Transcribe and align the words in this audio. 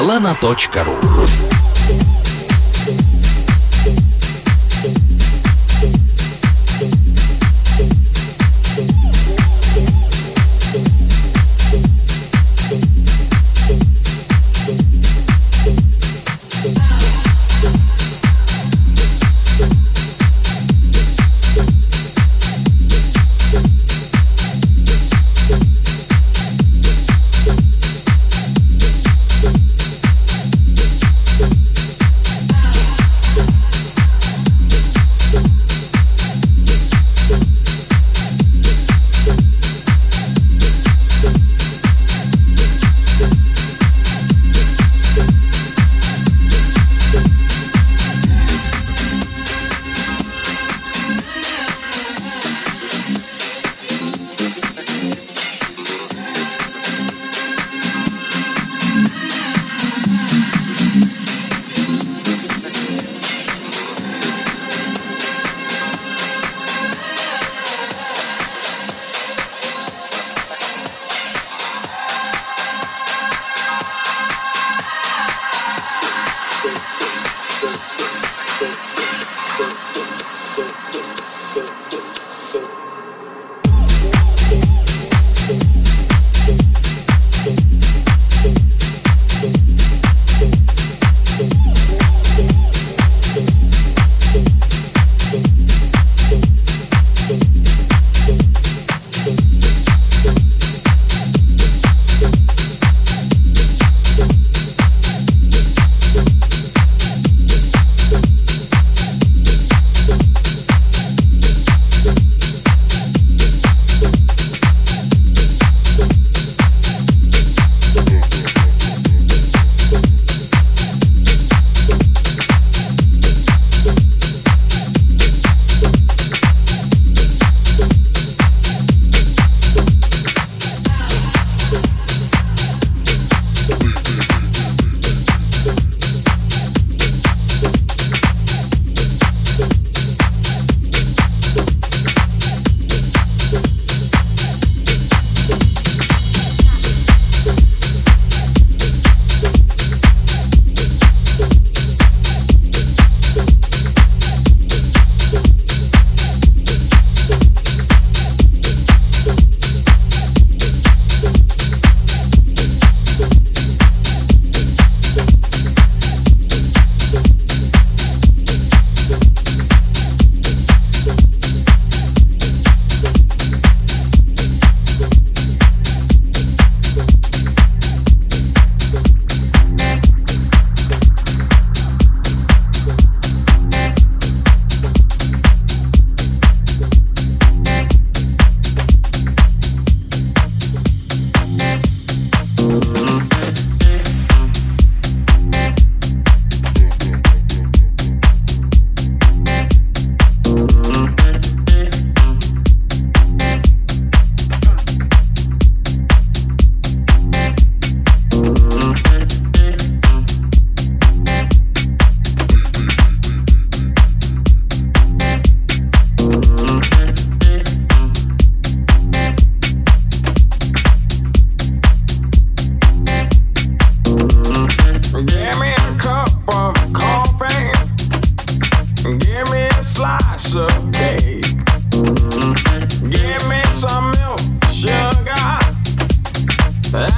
Калана.ру 0.00 1.49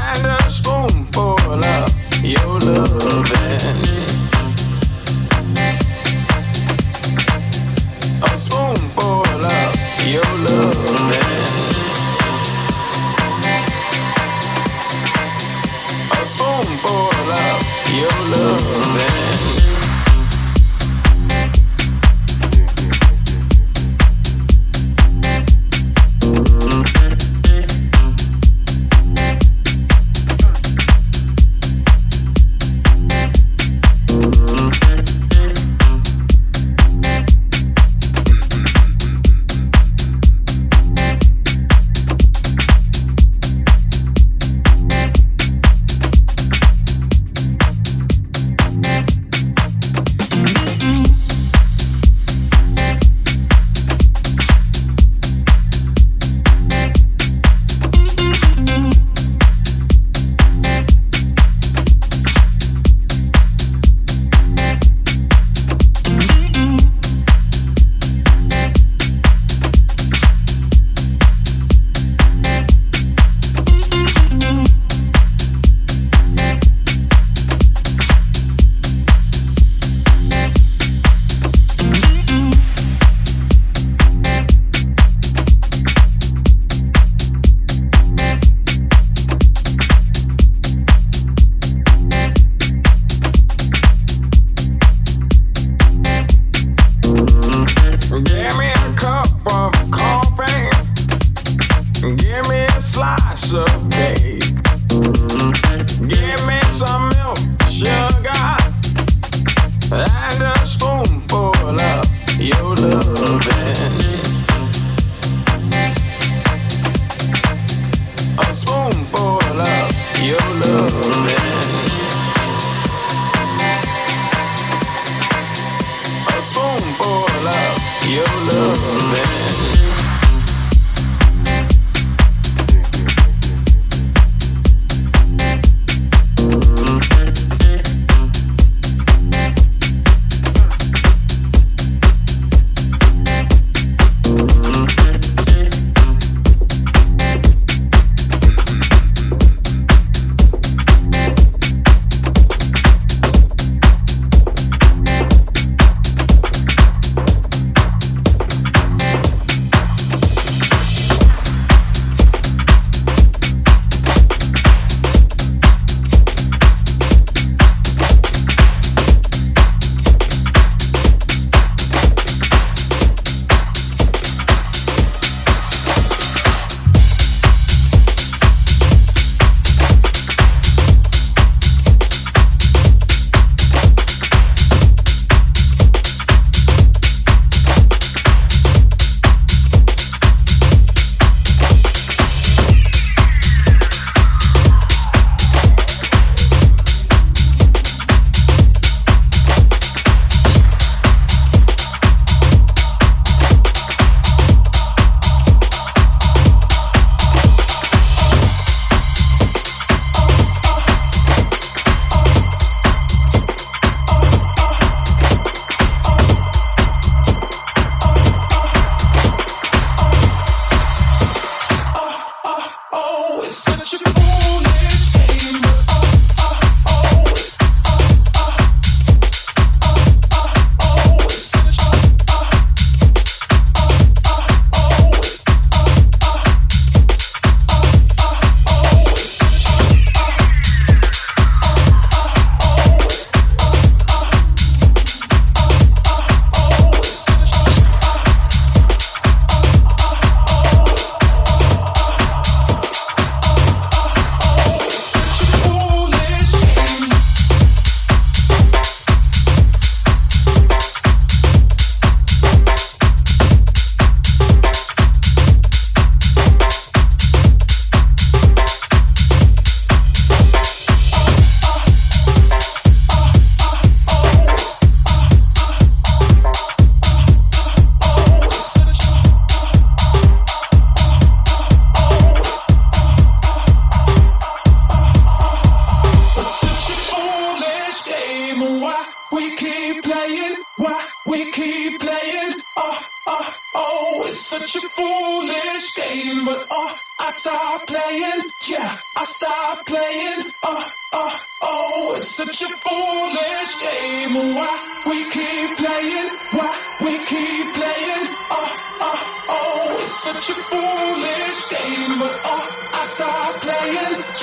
a 0.02 0.50
spoonful 0.50 1.38
of 1.52 2.24
your 2.24 2.58
loving. 2.60 3.82
A 8.22 8.38
spoonful 8.38 9.22
of 9.44 9.72
your 10.06 10.32
loving. 10.44 11.22
A 16.10 16.26
spoonful 16.26 17.08
of 17.30 17.58
your 17.94 18.18
loving. 18.32 19.11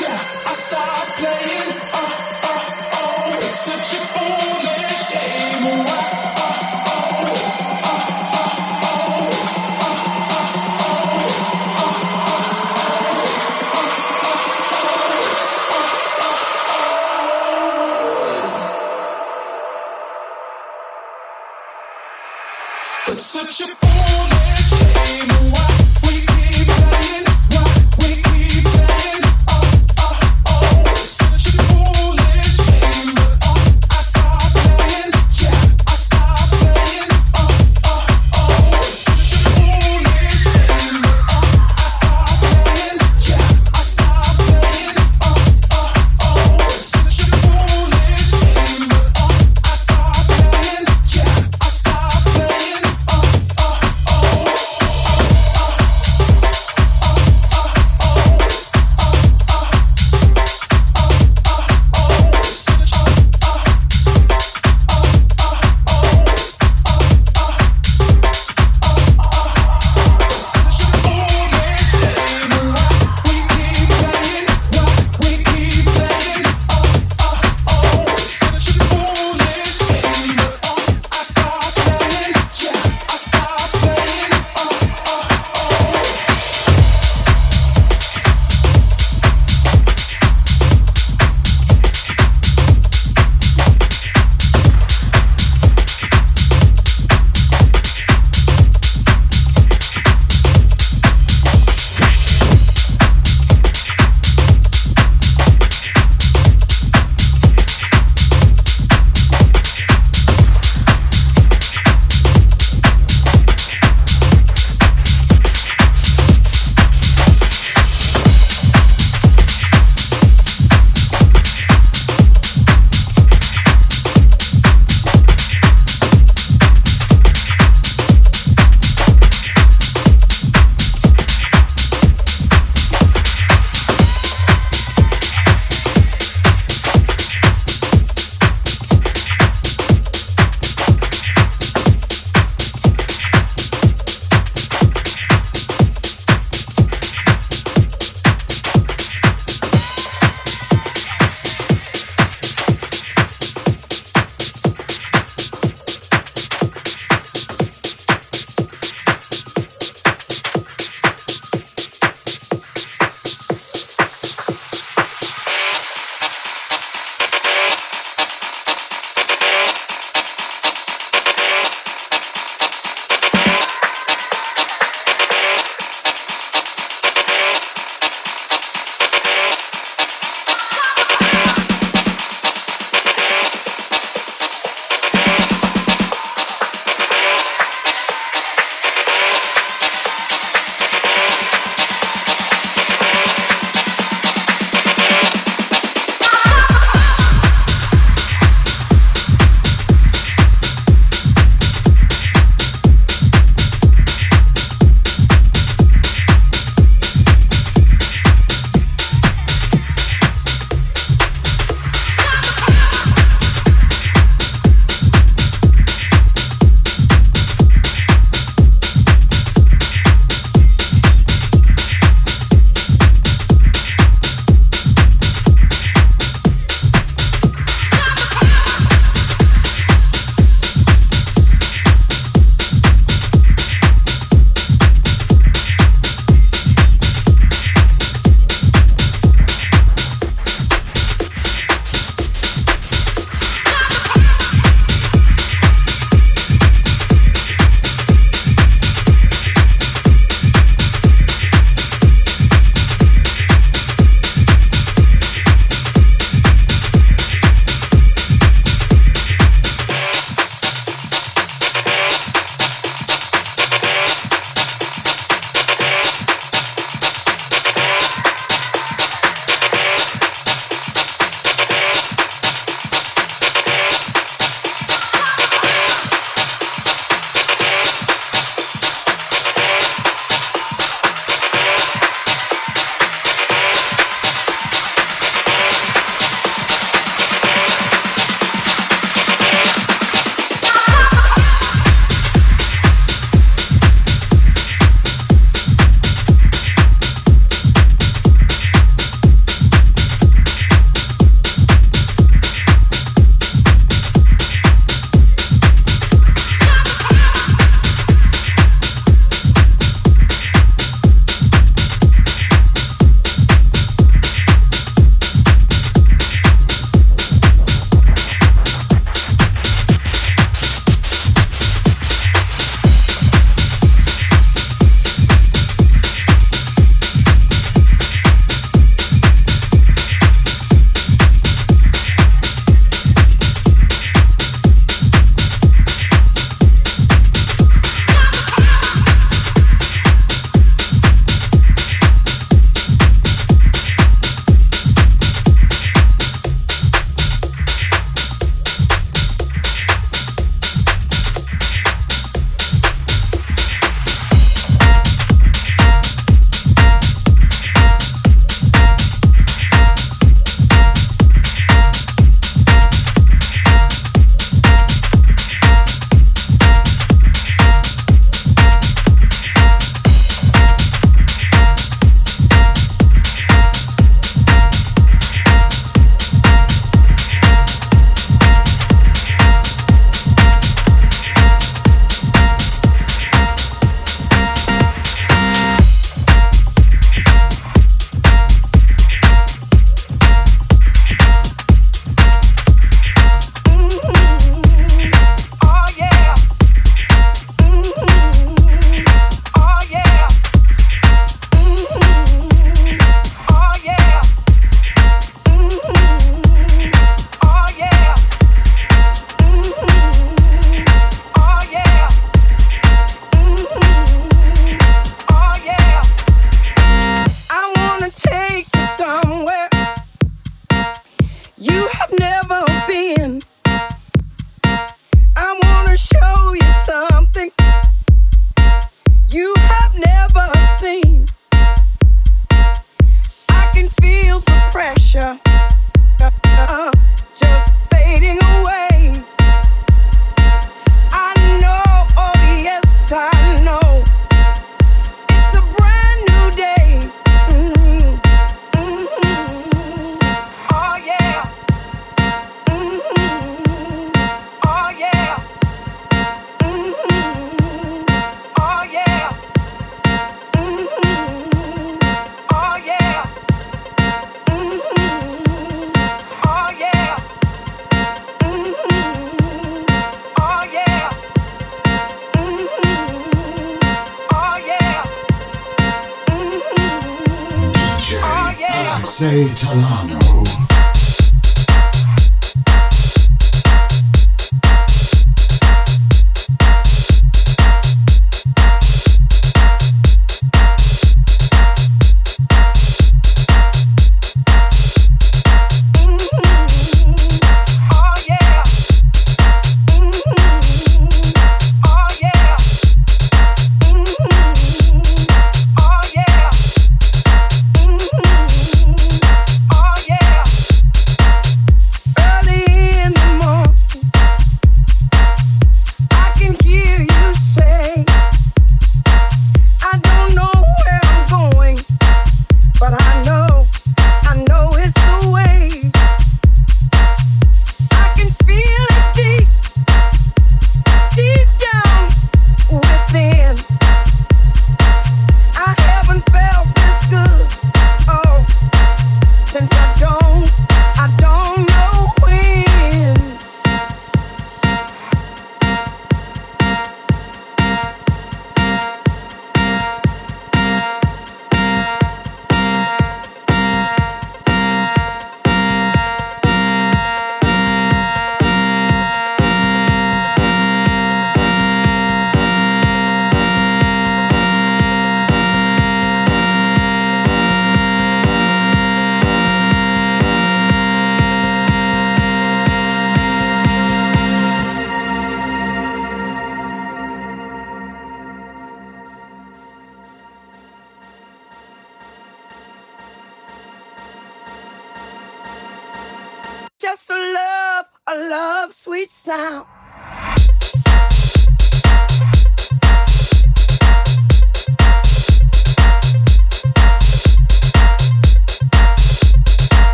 yeah, 0.00 0.50
I 0.50 0.52
start 0.54 1.08
playing. 1.18 1.68
Oh, 2.00 2.12
oh, 2.50 2.98
oh, 3.00 3.38
it's 3.42 3.60
such 3.68 3.94
a 3.98 4.02
fool. 4.14 4.77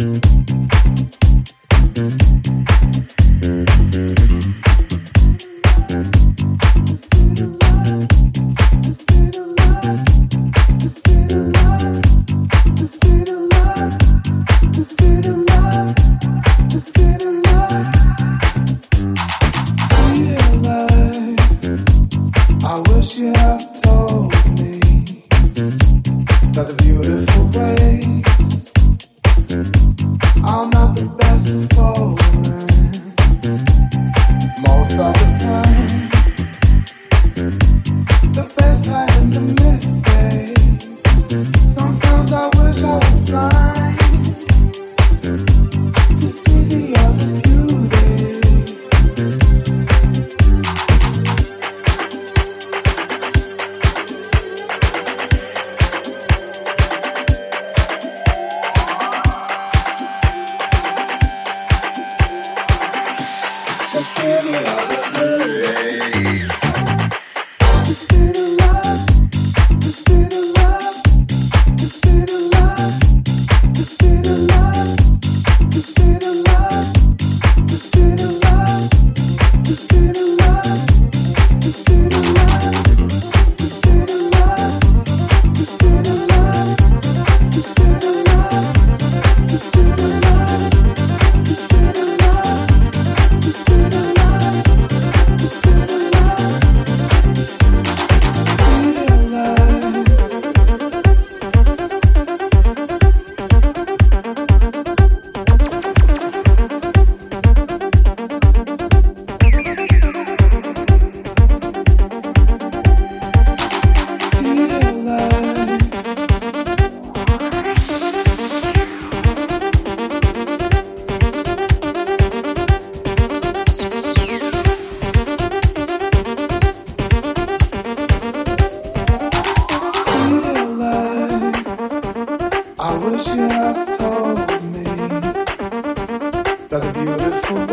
mm-hmm. 0.00 0.49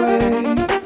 away. 0.07 0.76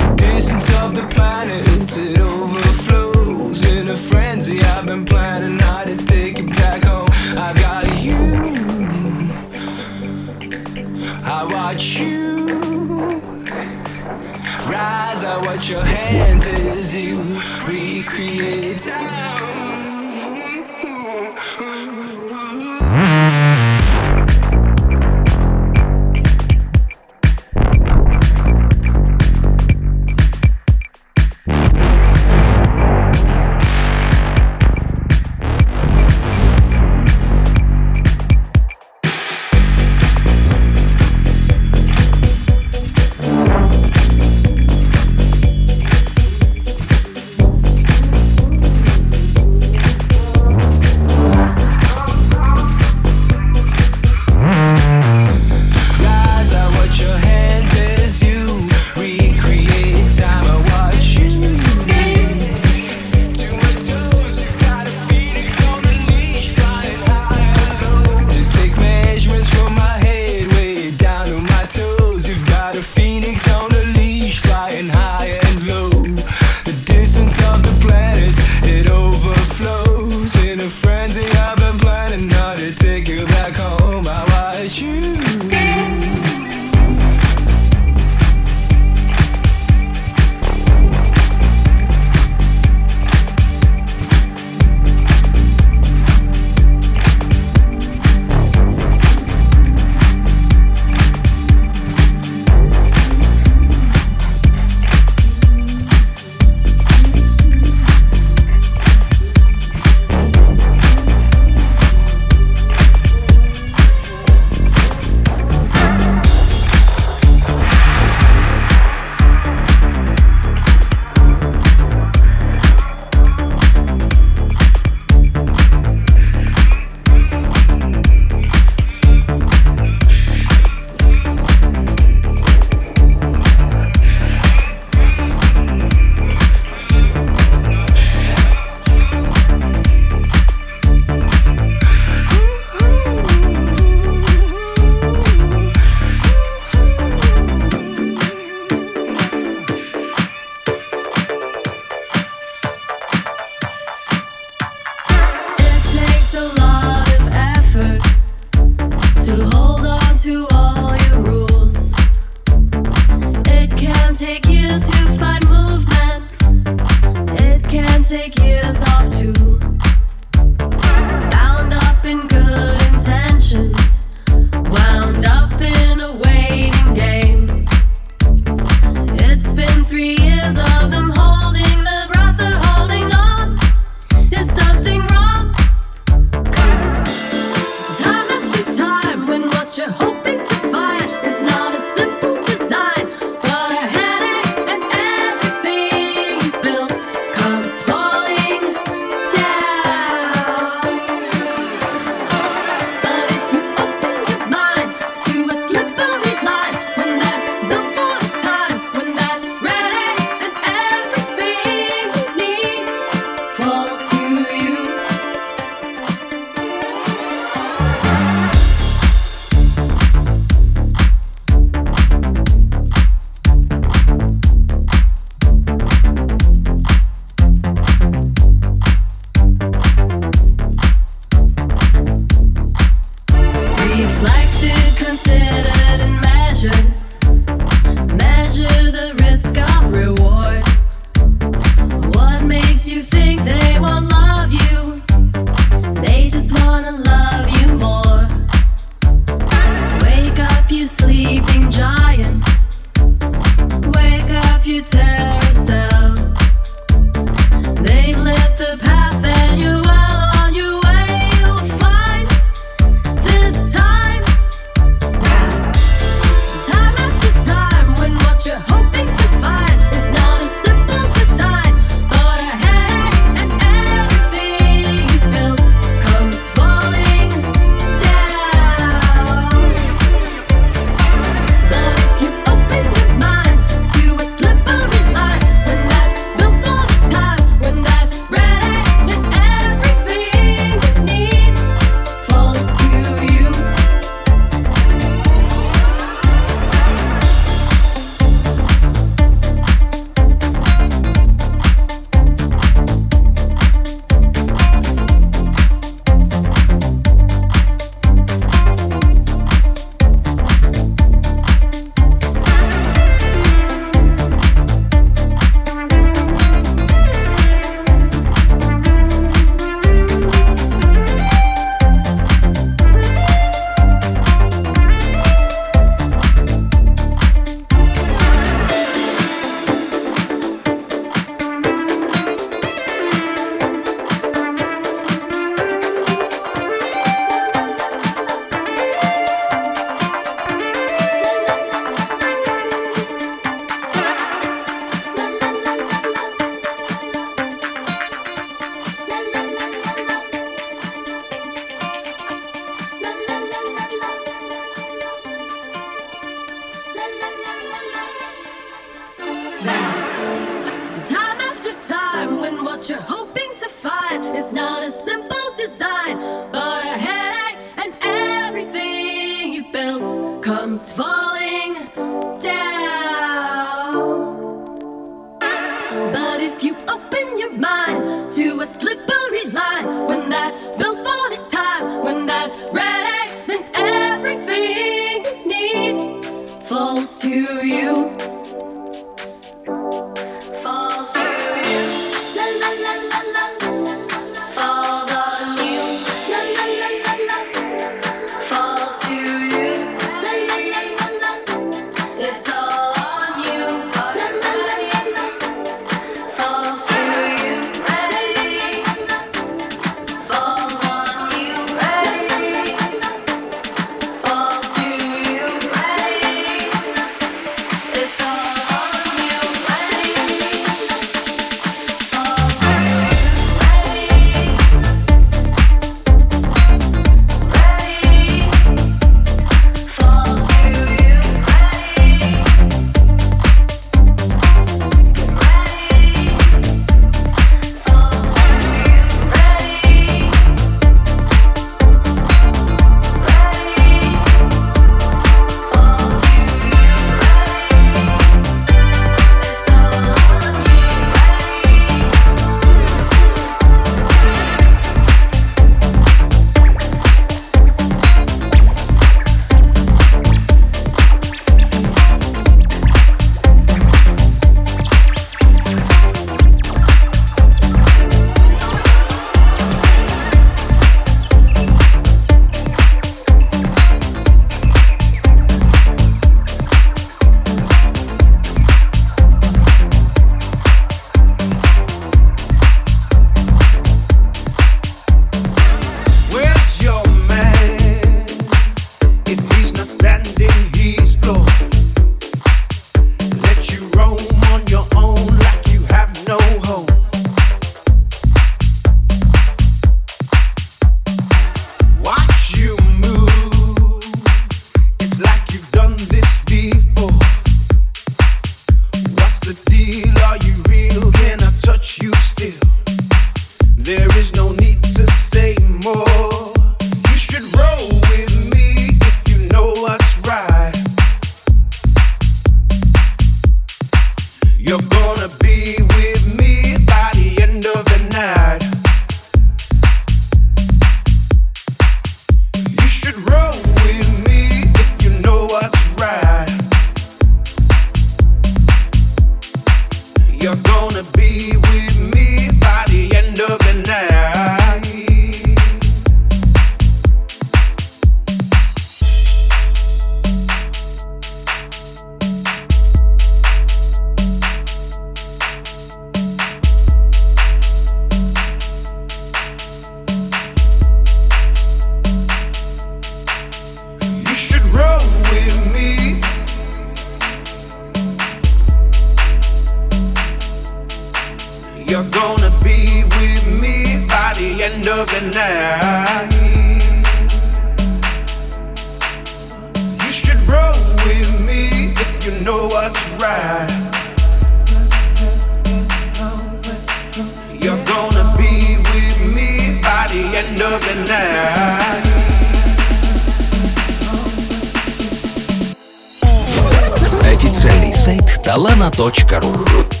It's 598.03 598.07
like 598.07 600.00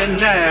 the 0.00 0.06
difference 0.06 0.49